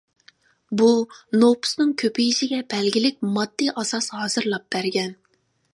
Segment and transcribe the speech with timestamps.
[0.81, 0.87] بۇ
[1.43, 5.17] نوپۇسنىڭ كۆپىيىشىگە بەلگىلىك ماددىي ئاساس ھازىرلاپ بەرگەن.